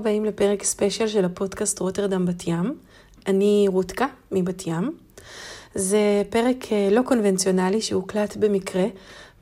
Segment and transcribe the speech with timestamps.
[0.00, 2.74] הבאים לפרק ספיישל של הפודקאסט רוטרדם בת ים.
[3.26, 4.96] אני רותקה מבת ים.
[5.74, 8.84] זה פרק אה, לא קונבנציונלי שהוקלט במקרה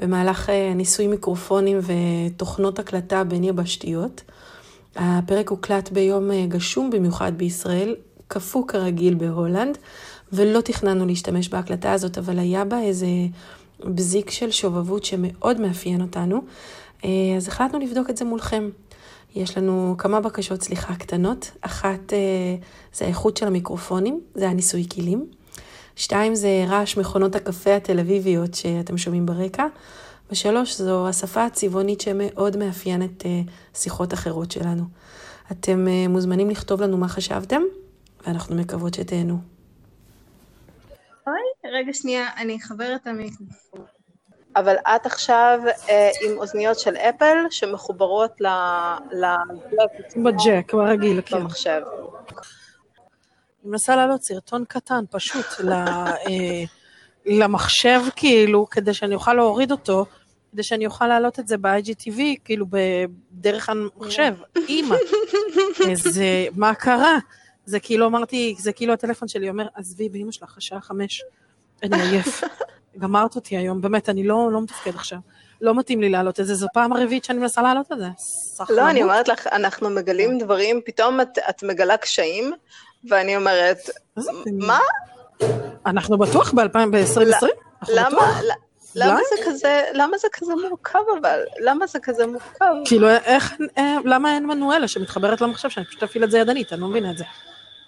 [0.01, 4.23] במהלך אה, ניסוי מיקרופונים ותוכנות הקלטה בין יבשתיות.
[4.97, 7.95] הפרק הוקלט ביום אה, גשום במיוחד בישראל,
[8.29, 9.79] קפוא כרגיל בהולנד,
[10.33, 13.07] ולא תכננו להשתמש בהקלטה הזאת, אבל היה בה איזה
[13.85, 16.43] בזיק של שובבות שמאוד מאפיין אותנו,
[17.37, 18.71] אז החלטנו לבדוק את זה מולכם.
[19.39, 21.51] יש לנו כמה בקשות סליחה קטנות.
[21.61, 22.19] אחת אה,
[22.93, 25.27] זה האיכות של המיקרופונים, זה הניסוי כלים.
[25.97, 29.67] שתיים זה רעש מכונות הקפה התל אביביות שאתם שומעים ברקע.
[30.31, 33.41] ושלוש זו השפה הצבעונית שמאוד מאפיינת אה,
[33.75, 34.85] שיחות אחרות שלנו.
[35.53, 37.63] אתם אה, מוזמנים לכתוב לנו מה חשבתם,
[38.27, 39.39] ואנחנו מקוות שתהנו.
[41.27, 43.98] אוי, רגע שנייה, אני אחבר את המיקרופון.
[44.57, 50.17] אבל את עכשיו אה, עם אוזניות של אפל שמחוברות לג'ק.
[50.17, 51.41] בג'ק, ברגיל, כן.
[51.41, 51.81] במחשב.
[53.63, 56.65] אני מנסה להעלות סרטון קטן, פשוט, ל, אה,
[57.27, 60.07] למחשב, כאילו, כדי שאני אוכל להוריד אותו,
[60.53, 64.35] כדי שאני אוכל להעלות את זה ב-IGTV, כאילו, בדרך המחשב.
[64.57, 64.97] אימא,
[65.89, 67.19] איזה, מה קרה?
[67.65, 71.23] זה כאילו אמרתי, זה כאילו הטלפון שלי אומר, עזבי באמא שלך, השעה חמש,
[71.83, 72.43] אני עייף.
[72.99, 75.19] גמרת אותי היום, באמת, אני לא, לא מתפקד עכשיו.
[75.61, 78.07] לא מתאים לי לעלות את זה, זו פעם הרביעית שאני מנסה לעלות את זה.
[78.71, 82.53] לא, אני אומרת לך, אנחנו מגלים דברים, פתאום את, את מגלה קשיים,
[83.09, 83.79] ואני אומרת,
[84.59, 84.79] מה?
[85.87, 87.47] אנחנו בטוח ב-2020?
[87.89, 88.41] למה?
[88.95, 91.41] למה זה כזה, למה זה כזה מורכב אבל?
[91.61, 92.75] למה זה כזה מורכב?
[92.85, 96.81] כאילו, איך, אה, למה אין מנואלה שמתחברת למחשב שאני פשוט אפעיל את זה ידנית, אני
[96.81, 97.25] לא מבינה את זה.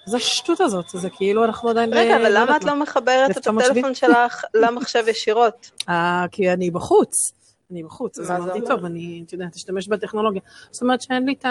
[0.07, 1.95] זה השטות הזאת, זה כאילו אנחנו עדיין...
[1.95, 5.71] רגע, אבל למה את לא מחברת את הטלפון שלך למחשב ישירות?
[5.89, 7.33] אה, כי אני בחוץ.
[7.71, 10.43] אני בחוץ, אז אמרתי, טוב, אני, את יודעת, אשתמש בטכנולוגיה.
[10.71, 11.45] זאת אומרת שאין לי את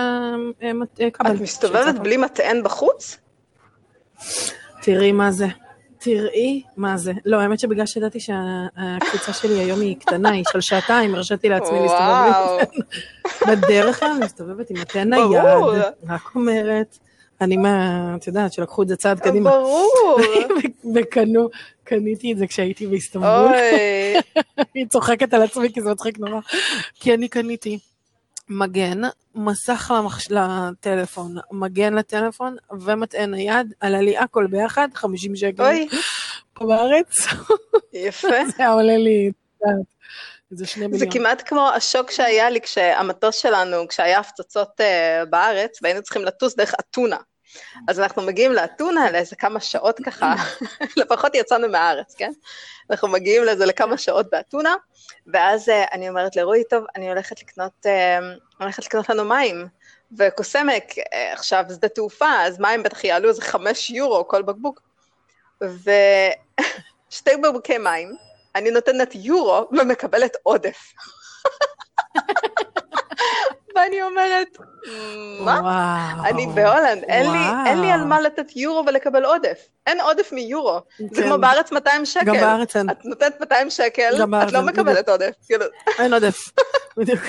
[1.07, 1.35] הכבל.
[1.35, 3.17] את מסתובבת בלי מטען בחוץ?
[4.81, 5.47] תראי מה זה.
[5.99, 7.11] תראי מה זה.
[7.25, 12.65] לא, האמת שבגלל שידעתי שהקבוצה שלי היום היא קטנה, היא של שעתיים, הרשיתי לעצמי להסתובב
[13.47, 15.43] בדרך כלל אני מסתובבת עם מטען נייד,
[16.07, 16.97] רק אומרת.
[17.41, 19.49] אני מה, את יודעת, שלקחו את זה צעד קדימה.
[19.49, 20.19] ברור.
[20.95, 21.49] וקנו,
[21.83, 23.29] קניתי את זה כשהייתי באיסטנבול.
[23.29, 24.15] אוי.
[24.73, 26.39] היא צוחקת על עצמי כי זה מצחיק נורא.
[26.95, 27.79] כי אני קניתי
[28.49, 29.01] מגן,
[29.35, 30.27] מסך למחש...
[30.31, 35.63] לטלפון, מגן לטלפון ומטען נייד, עלה לי הכל ביחד, 50 שקל.
[35.63, 35.87] אוי.
[36.53, 37.27] פה בארץ.
[37.93, 38.27] יפה.
[38.49, 39.31] זה היה עולה לי.
[40.51, 40.99] זה שני מיליון.
[40.99, 46.55] זה כמעט כמו השוק שהיה לי כשהמטוס שלנו, כשהיה הפצצות uh, בארץ, והיינו צריכים לטוס
[46.55, 47.17] דרך אתונה.
[47.87, 50.35] אז אנחנו מגיעים לאתונה לאיזה כמה שעות ככה,
[50.97, 52.31] לפחות יצאנו מהארץ, כן?
[52.89, 54.75] אנחנו מגיעים לזה לכמה שעות באתונה,
[55.27, 59.67] ואז uh, אני אומרת לרועי, טוב, אני הולכת לקנות, uh, הולכת לקנות לנו מים.
[60.17, 61.01] וקוסמק, uh,
[61.33, 64.81] עכשיו שדה תעופה, אז מים בטח יעלו איזה חמש יורו כל בקבוק.
[65.61, 68.15] ושתי בקבוקי מים,
[68.55, 70.93] אני נותנת יורו ומקבלת עודף.
[73.83, 74.57] ואני אומרת,
[75.39, 75.59] מה?
[75.61, 79.57] וואו, אני בהולנד, אין לי, אין לי על מה לתת יורו ולקבל עודף.
[79.87, 80.79] אין עודף מיורו.
[80.97, 81.05] כן.
[81.11, 82.25] זה כמו בארץ 200 שקל.
[82.25, 82.89] גם בארץ אין.
[82.89, 84.13] את נותנת 200 שקל,
[84.43, 85.33] את לא מקבלת עודף.
[85.45, 85.65] כאילו.
[85.99, 86.37] אין עודף,
[86.97, 87.21] בדיוק.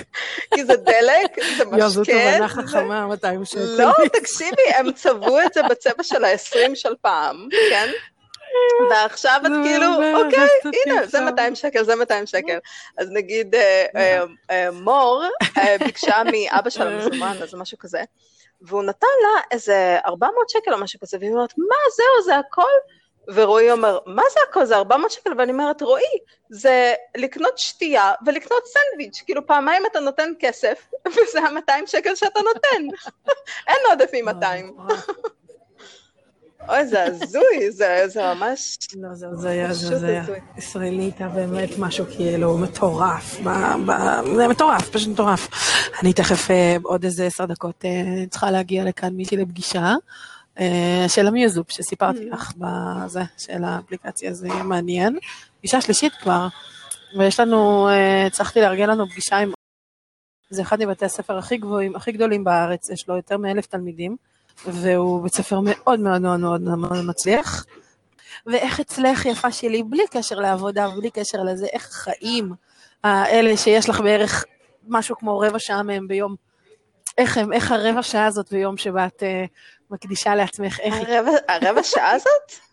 [0.55, 1.79] כי זה דלק, זה משקה.
[1.79, 3.61] יואו, זו תובנה חכמה, 200 שקל.
[3.61, 7.89] לא, תקשיבי, הם צבעו את זה בצבע של ה-20 של פעם, כן?
[8.91, 10.49] ועכשיו את כאילו, אוקיי,
[10.87, 12.59] הנה, זה 200 שקל, זה 200 שקל.
[12.99, 15.25] אז נגיד אה, אה, אה, מור
[15.85, 18.03] ביקשה מאבא שלה מזומן, אז משהו כזה,
[18.63, 22.63] והוא נתן לה איזה 400 שקל או משהו כזה, והיא אומרת, מה, זהו, זה הכל?
[23.35, 24.65] ורועי אומר, מה זה הכל?
[24.65, 25.31] זה 400 שקל?
[25.39, 26.19] ואני אומרת, רועי,
[26.51, 32.97] זה לקנות שתייה ולקנות סנדוויץ', כאילו פעמיים אתה נותן כסף, וזה ה-200 שקל שאתה נותן.
[33.69, 34.93] אין עודף מ-200.
[36.69, 38.79] אוי, זה הזוי, זה, זה ממש...
[38.97, 40.25] לא, זה הזיה, זה הזיה.
[40.57, 43.49] ישראלי הייתה באמת משהו כאילו מטורף, ב,
[43.87, 43.93] ב,
[44.37, 45.49] זה מטורף, פשוט מטורף.
[46.03, 49.95] אני תכף אה, עוד איזה עשר דקות אה, צריכה להגיע לכאן מישהי לפגישה.
[50.61, 52.31] אה, של המיוזופ שסיפרתי.
[52.31, 55.19] לך בזה, של האפליקציה, זה מעניין.
[55.59, 56.49] פגישה שלישית כבר,
[57.19, 57.89] ויש לנו,
[58.27, 59.53] הצלחתי לארגן לנו פגישה עם...
[60.51, 64.17] זה אחד מבתי הספר הכי גבוהים, הכי גדולים בארץ, יש לו יותר מאלף תלמידים.
[64.67, 67.65] והוא בית ספר מאוד מאוד מאוד מאוד מצליח.
[68.47, 72.53] ואיך אצלך יפה שלי, בלי קשר לעבודה, בלי קשר לזה, איך החיים
[73.05, 74.45] האלה שיש לך בערך
[74.89, 76.35] משהו כמו רבע שעה מהם ביום,
[77.19, 79.49] איך הם, איך הרבע שעה הזאת ביום שבה את uh,
[79.91, 82.70] מקדישה לעצמך, איך הרבע, הרבע שעה הזאת?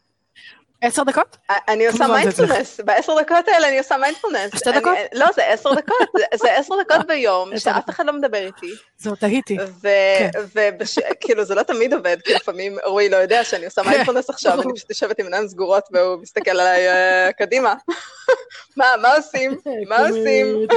[0.82, 1.38] עשר דקות?
[1.68, 4.52] אני עושה מיינדפולנס, בעשר דקות האלה אני עושה מיינדפולנס.
[4.56, 4.98] שתי דקות?
[5.14, 8.72] לא, זה עשר דקות, זה עשר דקות ביום, שאף אחד לא מדבר איתי.
[8.98, 9.58] זהו, תהיתי.
[10.56, 14.74] וכאילו זה לא תמיד עובד, כי לפעמים רועי לא יודע שאני עושה מיינדפולנס עכשיו, אני
[14.76, 16.88] פשוט יושבת עם עיניים סגורות והוא מסתכל עליי
[17.38, 17.74] קדימה.
[18.78, 19.58] מה, מה עושים?
[19.90, 20.68] מה עושים?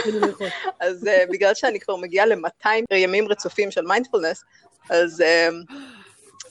[0.80, 4.44] אז בגלל שאני כבר מגיעה ל-200 ימים רצופים של מיינדפולנס,
[4.90, 5.22] אז...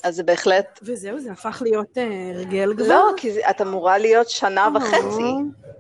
[0.03, 0.79] אז זה בהחלט...
[0.83, 1.97] וזהו, זה הפך להיות
[2.35, 2.87] הרגל כבר?
[2.87, 5.33] לא, כי את אמורה להיות שנה וחצי,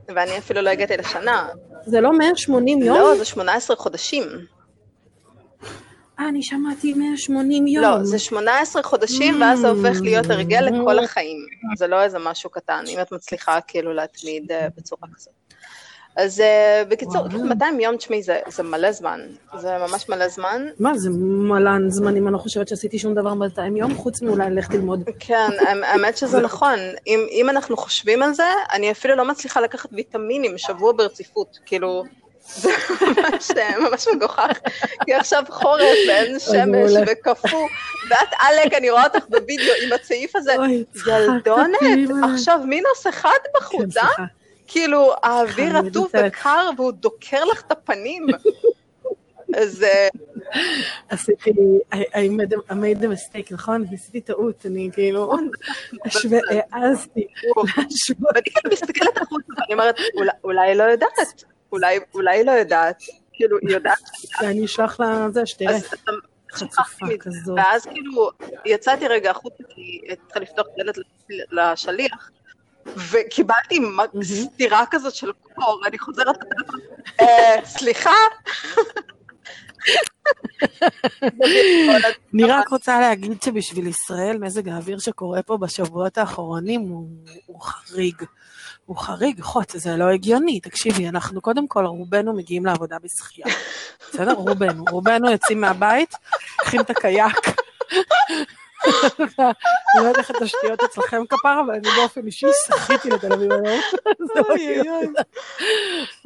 [0.07, 1.47] ואני אפילו לא הגעתי לשנה.
[1.85, 2.97] זה לא 180 יום?
[2.97, 4.23] לא, זה 18 חודשים.
[6.19, 7.83] אה, אני שמעתי 180 יום.
[7.83, 11.45] לא, זה 18 חודשים, ואז זה הופך להיות הרגל לכל החיים.
[11.77, 15.38] זה לא איזה משהו קטן, אם את מצליחה כאילו להתמיד בצורה כזאת.
[16.15, 19.21] אז uh, בקיצור, 200 יום, תשמעי, זה, זה מלא זמן,
[19.57, 20.67] זה ממש מלא זמן.
[20.79, 24.49] מה, זה מלא זמן אם אני לא חושבת שעשיתי שום דבר ב-200 יום, חוץ מאולי
[24.49, 25.09] ללכת ללמוד.
[25.19, 25.49] כן,
[25.83, 26.79] האמת שזה נכון.
[27.07, 32.03] אם, אם אנחנו חושבים על זה, אני אפילו לא מצליחה לקחת ויטמינים שבוע ברציפות, כאילו...
[32.55, 32.69] זה
[33.01, 34.59] ממש, ממש מגוחך,
[35.05, 37.67] כי עכשיו חורף ואין שמש וקפוא,
[38.09, 40.55] ואת עלק, אני רואה אותך בווידאו עם הצעיף הזה,
[41.07, 41.79] ילדונת,
[42.33, 44.25] עכשיו מינוס אחד בחוץ, אה?
[44.69, 48.27] כאילו, האוויר רטוב וקר והוא דוקר לך את הפנים.
[49.61, 49.85] אז...
[51.09, 51.51] עשיתי,
[51.91, 52.29] I
[52.69, 53.85] made a mistake, נכון?
[53.93, 55.33] עשיתי טעות, אני כאילו,
[56.71, 57.27] העזתי
[57.57, 58.35] להשוות.
[58.35, 59.95] ואני כאילו מסתכלת החוצה ואני אומרת,
[60.43, 61.43] אולי לא יודעת,
[62.13, 63.99] אולי לא יודעת, כאילו, היא יודעת.
[64.41, 65.77] אני אשלח לה זה, שתראה.
[66.51, 67.57] חצופה כזאת.
[67.57, 68.29] ואז כאילו,
[68.65, 70.95] יצאתי רגע החוצה, כי צריכה לפתוח דלת
[71.51, 72.31] לשליח.
[73.11, 73.79] וקיבלתי
[74.23, 76.79] סטירה כזאת של קור, אני חוזרת לטלפון,
[77.65, 78.15] סליחה?
[82.33, 86.81] אני רק רוצה להגיד שבשביל ישראל, מזג האוויר שקורה פה בשבועות האחרונים
[87.45, 88.23] הוא חריג.
[88.85, 90.59] הוא חריג, חוץ, זה לא הגיוני.
[90.59, 93.47] תקשיבי, אנחנו קודם כל, רובנו מגיעים לעבודה בשחייה.
[94.09, 94.33] בסדר?
[94.33, 94.83] רובנו.
[94.91, 96.15] רובנו יוצאים מהבית,
[96.59, 97.35] לוקחים את הקייק.
[99.39, 105.13] אני לא יודעת איך התשתיות אצלכם כפרה, אבל אני באופן אישי שחיתי לתל אביב היום.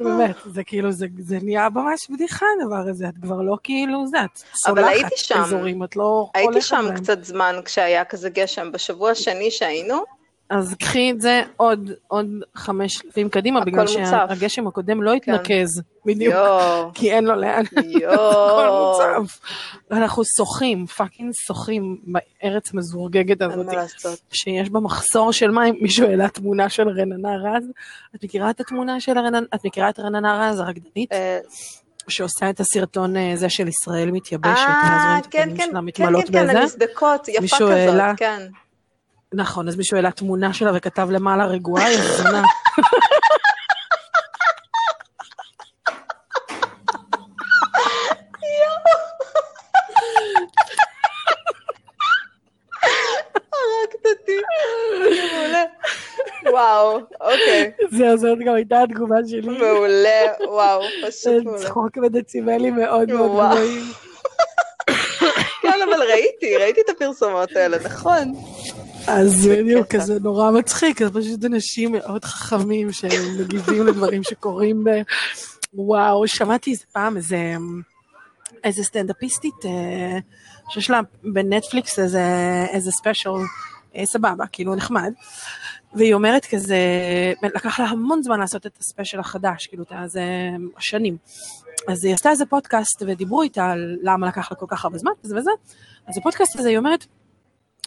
[0.00, 4.38] באמת, זה כאילו, זה נהיה ממש בדיחה הדבר הזה, את כבר לא כאילו, זה, את
[4.54, 10.04] סולחת אזורים, את לא הולכת הייתי שם קצת זמן כשהיה כזה גשם, בשבוע השני שהיינו,
[10.50, 15.34] אז קחי את זה עוד, עוד חמש שלבים קדימה, בגלל שהגשם הקודם לא כן.
[15.34, 16.88] התנקז, בדיוק, יו.
[16.94, 17.64] כי אין לו לאן,
[18.12, 19.40] הכל מוצף.
[19.90, 23.66] אנחנו שוחים, fucking שוחים בארץ מזורגגת הזאת,
[24.32, 27.64] שיש בה מחסור של מים, מישהו העלה תמונה של רננה רז,
[28.14, 31.12] את מכירה את התמונה של רננה, את מכירה את רננה רז, הרקדנית?
[31.12, 31.38] אה,
[32.08, 37.56] שעושה את הסרטון הזה של ישראל מתייבשת, אה, כן, כן, כן, כן, כן, המסדקות, יפה
[37.56, 38.46] כזאת, כן.
[39.36, 42.42] נכון, אז מישהו העלה תמונה שלה וכתב למעלה רגועה, היא זונה.
[56.50, 57.70] וואו, אוקיי.
[57.90, 59.58] זהו, זאת גם הייתה התגובה שלי.
[59.58, 61.58] מעולה, וואו, פשוט מעולה.
[61.58, 63.82] צחוק בדציבלים מאוד מאוד גבוהים.
[65.62, 68.34] כן, אבל ראיתי, ראיתי את הפרסומות האלה, נכון.
[69.06, 74.90] אז בדיוק, כזה נורא מצחיק, אז פשוט אנשים מאוד חכמים שמגיבים לדברים שקורים ב...
[75.74, 77.54] וואו, שמעתי איזה פעם איזה,
[78.64, 80.18] איזה סטנדאפיסטית אה,
[80.68, 82.22] שיש לה בנטפליקס איזה,
[82.70, 83.30] איזה ספיישל,
[83.96, 85.12] אה, סבבה, כאילו נחמד,
[85.94, 86.78] והיא אומרת כזה,
[87.42, 90.22] לקח לה המון זמן לעשות את הספיישל החדש, כאילו, זה
[90.78, 91.16] שנים.
[91.88, 95.12] אז היא עשתה איזה פודקאסט ודיברו איתה על למה לקח לה כל כך הרבה זמן
[95.24, 95.50] וזה וזה,
[96.06, 97.06] אז בפודקאסט הזה היא אומרת,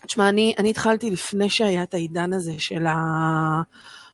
[0.05, 2.95] תשמע, אני, אני התחלתי לפני שהיה את העידן הזה של, ה,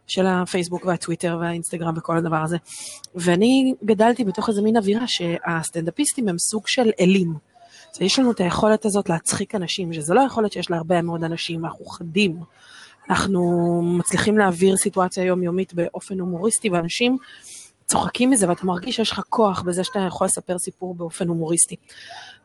[0.07, 2.57] של הפייסבוק והטוויטר והאינסטגרם וכל הדבר הזה.
[3.15, 7.33] ואני גדלתי בתוך איזה מין אווירה שהסטנדאפיסטים הם סוג של אלים.
[7.93, 11.65] אז יש לנו את היכולת הזאת להצחיק אנשים, שזה לא יכולת שיש להרבה מאוד אנשים,
[11.65, 12.37] אנחנו חדים.
[13.09, 17.17] אנחנו מצליחים להעביר סיטואציה יומיומית באופן הומוריסטי, ואנשים
[17.85, 21.75] צוחקים מזה, ואתה מרגיש שיש לך כוח בזה שאתה יכול לספר סיפור באופן הומוריסטי.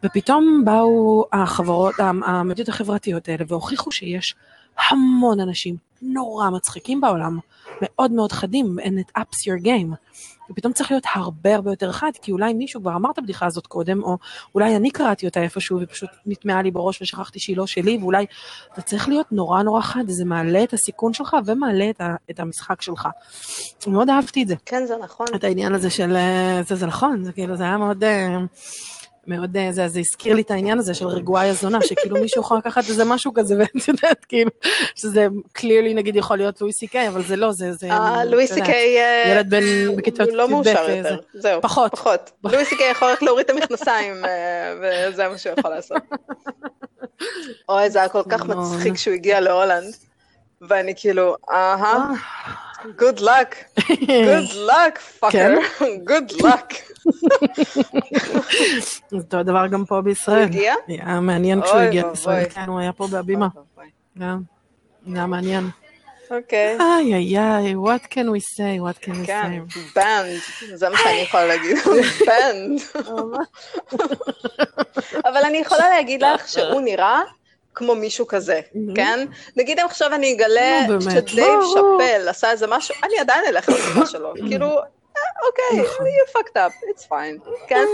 [0.04, 1.94] ופתאום באו החברות,
[2.26, 4.34] המדיות החברתיות האלה, והוכיחו שיש
[4.90, 7.38] המון אנשים נורא מצחיקים בעולם,
[7.82, 9.94] מאוד מאוד חדים, and it ups your game.
[10.50, 13.66] ופתאום צריך להיות הרבה הרבה יותר חד, כי אולי מישהו כבר אמר את הבדיחה הזאת
[13.66, 14.16] קודם, או
[14.54, 18.26] אולי אני קראתי אותה איפשהו ופשוט נטמעה לי בראש ושכחתי שהיא לא שלי, ואולי
[18.72, 22.40] אתה צריך להיות נורא נורא חד, זה מעלה את הסיכון שלך ומעלה את, ה, את
[22.40, 23.08] המשחק שלך.
[23.86, 24.54] מאוד אהבתי את זה.
[24.66, 25.26] כן, זה נכון.
[25.34, 26.16] את העניין הזה של,
[26.68, 28.04] זה, זה נכון, זה כאילו, זה היה מאוד...
[29.28, 32.58] מאוד, אה, זה, זה הזכיר לי את העניין הזה של רגועה הזונה, שכאילו מישהו יכול
[32.58, 34.50] לקחת איזה משהו כזה, ואת יודעת, כאילו,
[34.94, 38.47] שזה קלירלי נגיד יכול להיות לואי סי קיי, אבל זה לא, זה, זה, אה, לואי
[38.47, 41.92] סי קיי, אה, ילד בן בכיתות לא מאושר יותר, זהו, פחות.
[41.92, 42.30] פחות.
[42.44, 44.14] לואי סי קיי יכול רק להוריד את המכנסיים,
[44.82, 46.02] וזה מה שהוא יכול לעשות.
[47.68, 49.94] אוי, זה היה כל כך מצחיק שהוא הגיע להולנד,
[50.60, 52.12] ואני כאילו, אהה,
[52.84, 55.58] good luck, good luck, fucker,
[56.10, 56.74] good luck.
[59.12, 60.38] אותו דבר גם פה בישראל.
[60.38, 60.74] הוא הגיע?
[60.88, 63.48] היה מעניין כשהוא הגיע לישראל, כן, הוא היה פה בהבימה.
[64.18, 64.40] גם,
[65.06, 65.70] היה מעניין.
[66.30, 66.76] אוקיי.
[66.80, 69.78] איי איי איי, what can we say, what can we כן, say.
[69.94, 70.40] בנד,
[70.74, 71.76] זה מה שאני יכולה להגיד,
[72.26, 72.80] בנד.
[75.24, 77.22] אבל אני יכולה להגיד לך שהוא נראה
[77.78, 78.61] כמו מישהו כזה,
[78.94, 79.26] כן?
[79.56, 81.75] נגיד אם עכשיו אני אגלה נו, באמת, שדייב לא.
[81.75, 86.06] שאפל עשה איזה משהו, אני עדיין אלך לסביבה שלו, כאילו, אה, אוקיי, נכון.
[86.06, 87.85] you fucked up, it's fine, כן?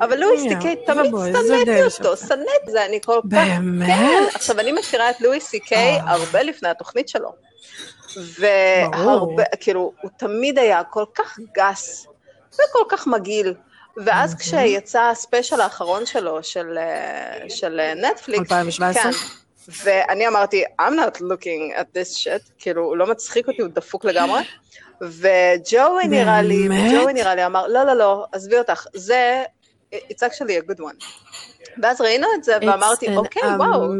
[0.00, 1.12] אבל לואי Yeah, סי-קיי אבל תמיד
[1.46, 2.16] שנאתי אותו.
[2.16, 3.28] שנאתי את זה, אני כל כך...
[3.28, 3.86] באמת?
[3.88, 6.10] כן, עכשיו אני מכירה את לואי סי-קיי אה.
[6.10, 7.32] הרבה לפני התוכנית שלו.
[8.38, 12.06] והרבה, כאילו, הוא תמיד היה כל כך גס
[12.54, 13.54] וכל כך מגעיל.
[13.96, 19.02] ואז כשיצא ה special האחרון שלו, של, אה, של אה, נטפליקס, 2017?
[19.02, 19.18] כן,
[19.84, 24.04] ואני אמרתי, I'm not looking at this shit, כאילו, הוא לא מצחיק אותי, הוא דפוק
[24.04, 24.42] לגמרי.
[25.00, 26.68] וג'וי נראה לי?
[26.92, 29.44] ג'וי נראה לי אמר, לא, לא, לא, עזבי אותך, זה,
[29.94, 31.04] it's actually a good one.
[31.82, 33.92] ואז ראינו את זה, ואמרתי, אוקיי, וואו.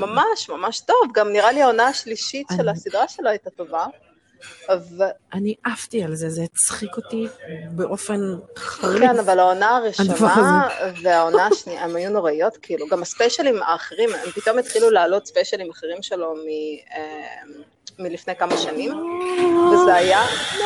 [0.00, 3.86] ממש, ממש טוב, גם נראה לי העונה השלישית של הסדרה שלו הייתה טובה.
[4.68, 7.26] אבל, אני עפתי על זה, זה הצחיק אותי
[7.70, 8.20] באופן
[8.56, 9.00] חריף.
[9.00, 10.68] כן, אבל העונה הראשונה
[11.02, 16.02] והעונה השנייה, הם היו נוראיות, כאילו, גם הספיישלים האחרים, הם פתאום התחילו להעלות ספיישלים אחרים
[16.02, 16.46] שלו מ,
[16.96, 17.38] אה,
[17.98, 18.92] מלפני כמה שנים,
[19.72, 20.20] וזה היה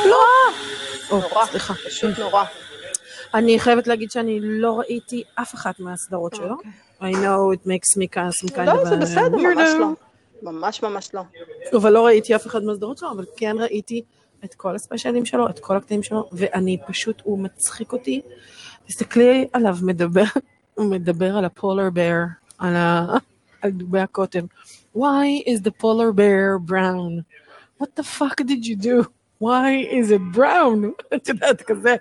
[0.06, 1.44] נורא, נורא.
[1.86, 2.44] פשוט נורא.
[3.34, 6.50] אני חייבת להגיד שאני לא ראיתי אף אחת מהסדרות שלו.
[6.50, 6.70] אוקיי.
[7.00, 9.70] I know it makes me kind some kind לא, of זה בסדר, ממש.
[9.78, 9.86] לא.
[10.42, 11.22] ממש ממש לא.
[11.76, 14.02] אבל לא ראיתי אף אחד מהסדרות שלו, אבל כן ראיתי
[14.44, 18.20] את כל הספיישלים שלו, את כל הקטעים שלו, ואני פשוט, הוא מצחיק אותי.
[18.86, 20.24] תסתכלי עליו מדבר,
[20.74, 22.22] הוא מדבר על הפולר בר,
[22.58, 23.06] על, ה,
[23.62, 24.44] על דובי הקוטב.
[24.96, 27.24] Why is the polar bear brown?
[27.80, 29.06] What the fuck did you do?
[29.41, 29.69] Why
[29.99, 30.93] is it brown?
[31.15, 31.95] את יודעת, כזה.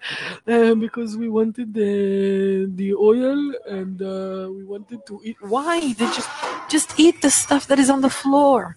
[0.46, 5.37] Uh, because we wanted the, the oil and uh, we wanted to eat.
[5.40, 5.92] Why?
[5.99, 6.30] They just,
[6.68, 8.76] just eat the stuff that is on the floor.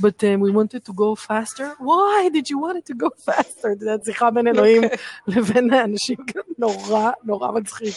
[0.00, 1.74] But um, we wanted to go faster.
[1.78, 3.72] Why did you want it to go faster?
[3.72, 4.82] את יודעת, שיחה בין אלוהים
[5.26, 6.16] לבין האנשים,
[6.58, 7.94] נורא, נורא מצחיק.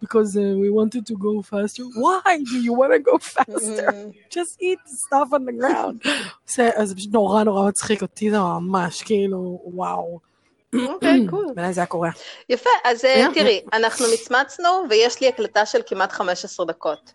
[0.00, 1.84] Because uh, we wanted to go faster.
[1.94, 4.12] Why do you want to go faster?
[4.30, 6.08] Just eat stuff on the ground.
[6.46, 10.20] זה, זה פשוט נורא נורא מצחיק אותי, זה ממש כאילו, וואו.
[10.74, 11.46] אוקיי, קול.
[11.54, 12.10] בעיניי זה היה קורה.
[12.48, 13.26] יפה, אז אה.
[13.34, 17.12] תראי, אנחנו מצמצנו ויש לי הקלטה של כמעט 15 דקות.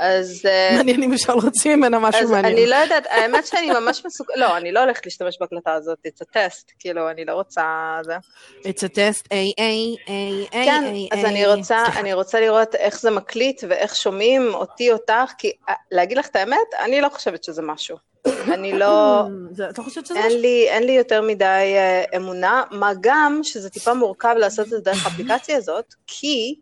[0.00, 0.42] אז...
[0.48, 2.54] אה, מעניין אם אפשר להוציא ממנה משהו אז מעניין.
[2.56, 6.22] אני לא יודעת, האמת שאני ממש מסוכנת, לא, אני לא הולכת להשתמש בהקלטה הזאת, it's
[6.22, 7.62] a test, כאילו, אני לא רוצה
[8.02, 8.16] זה.
[8.62, 11.28] It's a test, A, A, A, A, כן, A, אז A.
[11.28, 11.84] אני רוצה.
[11.96, 16.36] אני רוצה לראות איך זה מקליט ואיך שומעים אותי, אותך, כי אה, להגיד לך את
[16.36, 17.96] האמת, אני לא חושבת שזה משהו.
[18.26, 19.22] אני לא,
[19.56, 20.38] זה- אתה חושבת שזה משהו?
[20.44, 21.44] אין לי יותר מדי
[21.76, 26.54] אה, אמונה, מה גם שזה טיפה מורכב לעשות את זה דרך האפליקציה הזאת, כי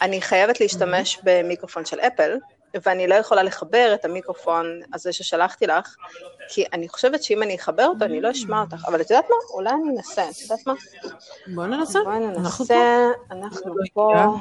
[0.00, 2.36] אני חייבת להשתמש במיקרופון של אפל,
[2.82, 5.96] ואני לא יכולה לחבר את המיקרופון הזה ששלחתי לך,
[6.48, 8.84] כי אני חושבת שאם אני אחבר אותו, אני לא אשמע אותך.
[8.86, 9.36] אבל את יודעת מה?
[9.54, 10.30] אולי אני אנסה.
[10.30, 10.74] את יודעת מה?
[11.54, 11.98] בוא ננסה.
[12.04, 12.74] בואי ננסה.
[13.30, 14.36] אנחנו לא פה.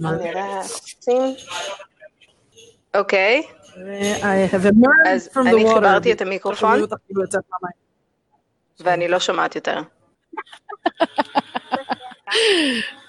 [0.00, 1.34] נראה עושים.
[2.94, 3.42] אוקיי,
[3.74, 5.74] emerged אז אני.
[5.74, 7.22] חיברתי את המיקרופון, כאילו.
[8.80, 9.80] ואני לא שומעת יותר.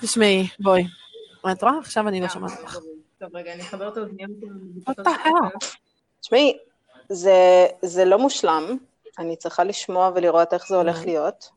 [0.02, 0.88] תשמעי, בואי.
[1.52, 1.74] את רואה?
[1.80, 2.78] עכשיו אני לא שומעת אותך.
[3.26, 4.32] טוב, רגע, אני אחבר את האוזניות.
[4.90, 5.68] What the hell?
[6.22, 6.58] תשמעי,
[7.10, 8.78] זה, זה לא מושלם,
[9.20, 11.50] אני צריכה לשמוע ולראות איך זה הולך להיות,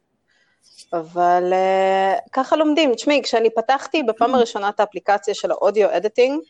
[0.93, 2.95] אבל uh, ככה לומדים.
[2.95, 6.41] תשמעי, כשאני פתחתי בפעם הראשונה את האפליקציה של האודיו אדיטינג,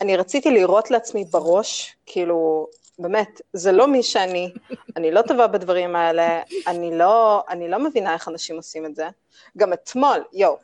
[0.00, 2.66] אני רציתי לראות לעצמי בראש, כאילו,
[2.98, 4.52] באמת, זה לא מי שאני,
[4.96, 9.08] אני לא טובה בדברים האלה, אני לא, אני לא מבינה איך אנשים עושים את זה.
[9.56, 10.56] גם אתמול, יואו,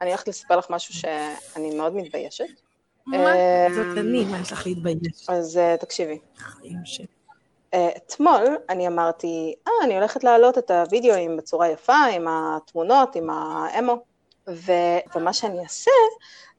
[0.00, 2.71] אני הולכת לספר לך משהו שאני מאוד מתביישת.
[3.14, 5.28] אה, זאת אני, מה יש לך להתבייש?
[5.28, 6.18] אז uh, תקשיבי.
[7.74, 13.30] Uh, אתמול אני אמרתי, אה, אני הולכת להעלות את הוידאוים בצורה יפה, עם התמונות, עם
[13.30, 14.04] האמו,
[14.48, 14.72] ו,
[15.14, 15.90] ומה שאני אעשה,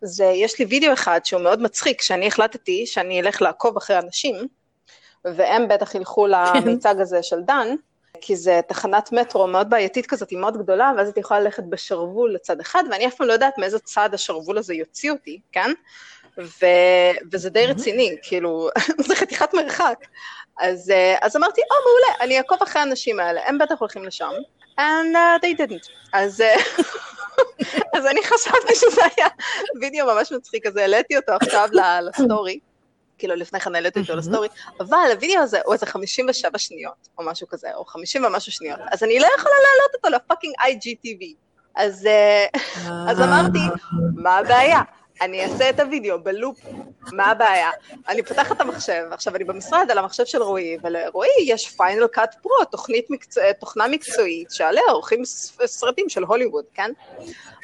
[0.01, 4.35] זה, יש לי וידאו אחד שהוא מאוד מצחיק, שאני החלטתי שאני אלך לעקוב אחרי אנשים,
[5.25, 7.75] והם בטח ילכו למיצג הזה של דן,
[8.21, 12.33] כי זה תחנת מטרו מאוד בעייתית כזאת, היא מאוד גדולה, ואז את יכולה ללכת בשרוול
[12.33, 15.71] לצד אחד, ואני אף פעם לא יודעת מאיזה צד השרוול הזה יוציא אותי, כן?
[16.37, 16.65] ו...
[17.31, 18.69] וזה די רציני, כאילו,
[19.07, 19.97] זה חתיכת מרחק.
[20.59, 24.03] אז, אה, אז אמרתי, או, oh, מעולה, אני אעקוב אחרי האנשים האלה, הם בטח הולכים
[24.03, 24.31] לשם,
[24.79, 25.89] and uh, they didn't.
[26.13, 26.55] אז, אה,
[27.97, 29.27] אז אני חשבתי שזה היה
[29.81, 31.69] וידאו ממש מצחיק, אז העליתי אותו עכשיו
[32.01, 32.59] לסטורי.
[33.17, 34.47] כאילו לפני כן העליתי אותו לסטורי,
[34.79, 39.03] אבל הווידאו הזה הוא איזה 57 שניות, או משהו כזה, או 50 ומשהו שניות, אז
[39.03, 41.35] אני לא יכולה להעלות אותו לפאקינג IGTV.
[41.75, 42.45] אז, אה,
[43.09, 43.59] אז אמרתי,
[44.15, 44.81] מה הבעיה?
[45.21, 46.57] אני אעשה את הוידאו בלופ,
[47.11, 47.69] מה הבעיה?
[48.07, 52.35] אני פותחת את המחשב, עכשיו אני במשרד על המחשב של רועי, ולרועי יש פיינל קאט
[52.41, 55.21] פרו, תוכנית מקצוע, תוכנה מקצועית שעליה עורכים
[55.65, 56.91] סרטים של הוליווד, כן?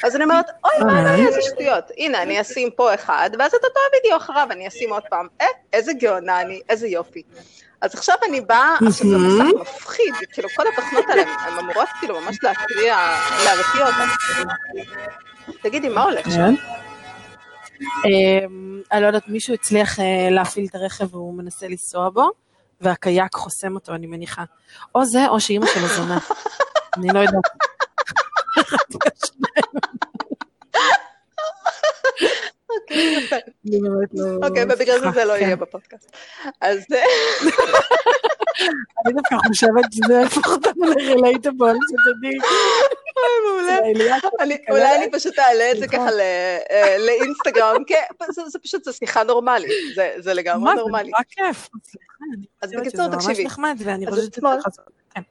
[0.04, 1.84] אז אני אומרת, אוי, מה הבעיה, איזה שטויות.
[1.98, 5.28] הנה, אני אשים פה אחד, ואז את אותו הוידאו אחריו אני אשים עוד פעם.
[5.42, 7.24] אה, איזה גאונה אני, איזה יופי.
[7.82, 12.22] אז עכשיו אני באה, עכשיו זה מסך מפחיד, כאילו כל התוכנות האלה, הן אמורות כאילו
[12.22, 12.98] ממש להתריע,
[13.46, 14.08] להרתיע אותן.
[15.62, 16.56] תגידי, מה הולך שם?
[17.82, 22.30] אמ, אני לא יודעת, מישהו הצליח אה, להפעיל את הרכב והוא מנסה לנסוע בו,
[22.82, 24.44] והקייק חוסם אותו, אני מניחה.
[24.96, 26.18] או זה, או שאימא שלו זונה.
[26.98, 27.44] אני לא יודעת.
[34.44, 36.16] אוקיי, ובגלל זה זה לא יהיה בפודקאסט.
[36.62, 36.86] אז...
[39.06, 42.38] אני דווקא חושבת שזה יהפוך אותנו לרילייטבול, שתדעי.
[43.46, 44.18] מעולה.
[44.70, 47.84] אולי אני פשוט אעלה את זה ככה אה, לאינסטגרם,
[48.48, 49.72] זה פשוט, זה שיחה נורמלית,
[50.18, 51.10] זה לגמרי נורמלי.
[51.10, 51.70] מה, זה כיף.
[52.62, 53.36] אז בקיצור, תקשיבי.
[53.36, 54.86] זה ממש נחמד, ואני חושבת שצריך לעשות.
[55.16, 55.22] כן.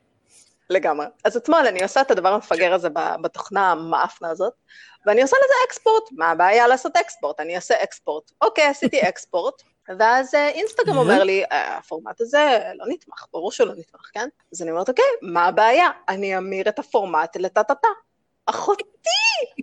[0.70, 1.06] לגמרי.
[1.24, 2.88] אז אתמול אני עושה את הדבר המפגר הזה
[3.22, 4.52] בתוכנה המאפנה הזאת,
[5.06, 6.02] ואני עושה לזה אקספורט.
[6.12, 7.40] מה הבעיה לעשות אקספורט?
[7.40, 8.30] אני אעשה אקספורט.
[8.40, 9.62] אוקיי, עשיתי אקספורט,
[9.98, 14.28] ואז אה, אינסטגרם אומר לי, אה, הפורמט הזה לא נתמך, ברור שהוא לא נתמך, כן?
[14.52, 15.88] אז אני אומרת, אוקיי, מה הבעיה?
[16.08, 17.88] אני אמיר את הפורמט לטה-טה-טה.
[18.46, 18.84] אחותי,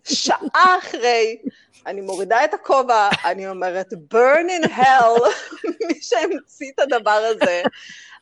[0.04, 1.38] שעה אחרי,
[1.86, 5.22] אני מורידה את הכובע, אני אומרת, burn in hell,
[5.88, 7.62] מי שהמציא את הדבר הזה,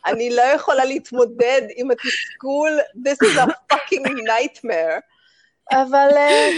[0.06, 5.00] אני לא יכולה להתמודד עם התסכול, this is a fucking nightmare.
[5.72, 6.50] אבל אה,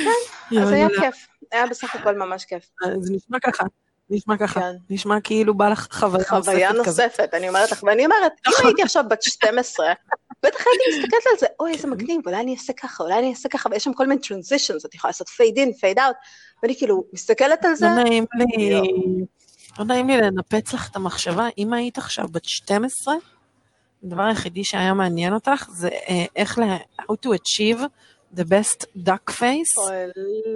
[0.50, 2.70] כן, אז היה כיף, היה בסך הכל ממש כיף.
[3.00, 3.64] זה נשמע ככה.
[4.10, 4.76] נשמע ככה, כן.
[4.90, 6.52] נשמע כאילו בא לך חוויה נוספת כזה.
[6.52, 8.66] חוויה נוספת, אני אומרת לך, ואני אומרת, אם נכון.
[8.66, 9.88] הייתי עכשיו בת 12,
[10.44, 13.50] בטח הייתי מסתכלת על זה, אוי, איזה מגניב, אולי אני אעשה ככה, אולי אני אעשה
[13.50, 16.16] ככה, ויש שם כל מיני transitions, את יכולה לעשות fade in, fade out,
[16.64, 17.86] ואני כאילו מסתכלת על זה.
[17.86, 18.82] לא נעים לי,
[19.80, 23.16] לא נעים לי לנפץ לך את המחשבה, אם היית עכשיו בת 12,
[24.04, 26.62] הדבר היחידי שהיה מעניין אותך זה אה, איך ל...
[27.02, 27.80] how to achieve
[28.36, 29.76] the best duck face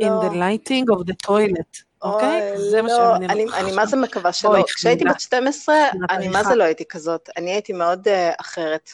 [0.02, 0.42] in the לא.
[0.42, 1.89] lighting of the toilet.
[2.02, 2.58] אוקיי?
[2.58, 3.68] זה מה שמעניין אותך עכשיו.
[3.68, 4.64] אני מה זה מקווה שלא.
[4.76, 5.76] כשהייתי בת 12,
[6.10, 7.30] אני מה זה לא הייתי כזאת.
[7.38, 8.92] אני הייתי מאוד אה, אחרת,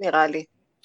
[0.00, 0.44] נראה לי.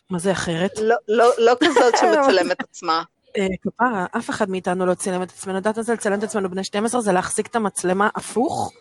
[0.10, 0.72] מה זה אחרת?
[0.82, 3.04] לא, לא, לא כזאת שמצלמת עצמה.
[3.38, 5.58] אה, כפרה, אף אחד מאיתנו לא צילם את עצמנו.
[5.58, 7.02] יודעת מה זה לצלם את עצמנו בני 12?
[7.02, 8.72] זה להחזיק את המצלמה הפוך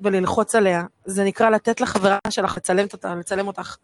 [0.00, 0.82] וללחוץ עליה.
[1.04, 3.76] זה נקרא לתת לחברה שלך לצלם אותה, לצלם אותך.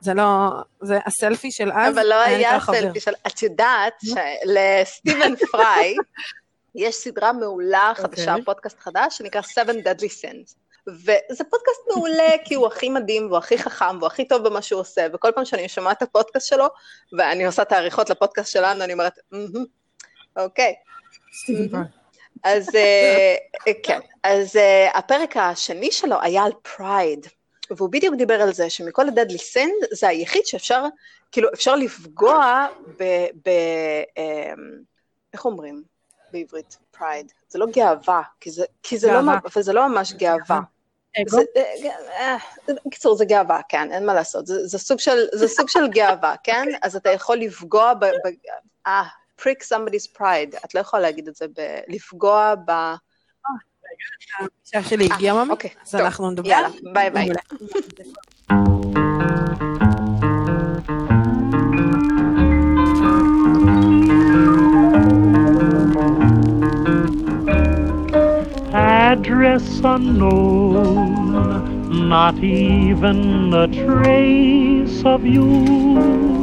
[0.00, 0.48] זה לא,
[0.80, 5.94] זה הסלפי של אז, אבל לא היה הסלפי של, את יודעת שלסטיבן פריי,
[6.74, 8.30] יש סדרה מעולה חדשה, okay.
[8.30, 8.44] אוקיי.
[8.44, 10.54] פודקאסט חדש, שנקרא Seven Deadly Sins.
[10.86, 14.80] וזה פודקאסט מעולה, כי הוא הכי מדהים, והוא הכי חכם, והוא הכי טוב במה שהוא
[14.80, 16.66] עושה, וכל פעם שאני שומעת את הפודקאסט שלו,
[17.18, 19.18] ואני עושה את העריכות לפודקאסט שלנו, אני אומרת,
[20.36, 20.74] אוקיי.
[22.44, 27.26] אז uh, כן, אז uh, הפרק השני שלו היה על pride,
[27.70, 30.84] והוא בדיוק דיבר על זה שמכל ה deadly sins זה היחיד שאפשר,
[31.32, 32.66] כאילו אפשר לפגוע
[32.98, 33.04] ב...
[33.44, 33.50] ב
[34.18, 34.60] um,
[35.32, 35.82] איך אומרים?
[36.32, 37.32] בעברית, pride.
[37.48, 39.20] זה לא גאווה, כי זה, כי זה, לא,
[39.54, 40.60] אבל זה לא ממש גאווה.
[42.86, 44.46] בקיצור, זה גאווה, כן, אין מה לעשות.
[44.46, 46.68] זה, זה, סוג, של, זה סוג של גאווה, כן?
[46.82, 48.04] אז אתה יכול לפגוע ב...
[48.86, 49.04] אה,
[49.40, 50.64] prick somebody's pride.
[50.64, 52.70] את לא יכולה להגיד את זה, ב, לפגוע ב...
[54.40, 56.48] הפגישה שלי הגיעה ממש, אוקיי, אז אנחנו נדבר.
[56.48, 57.28] יאללה, ביי ביי.
[69.84, 71.28] Unknown,
[72.08, 76.39] not even a trace of you.